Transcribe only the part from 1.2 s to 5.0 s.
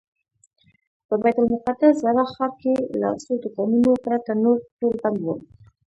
بیت المقدس زاړه ښار کې له څو دوکانونو پرته نور ټول